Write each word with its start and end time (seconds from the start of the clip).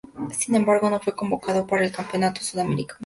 Sin 0.31 0.55
embargo 0.55 0.89
no 0.89 0.99
fue 0.99 1.13
convocado 1.13 1.67
para 1.67 1.85
el 1.85 1.91
Campeonato 1.91 2.41
Sudamericano. 2.41 2.99